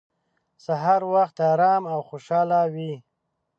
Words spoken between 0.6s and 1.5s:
سهار وخت